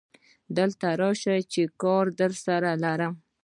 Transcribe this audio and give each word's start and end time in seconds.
دلته 0.57 0.77
ته 0.81 0.89
راشه 1.01 1.35
چې 1.53 1.61
کار 1.81 2.05
درسره 2.19 2.71
لرم 2.83 3.13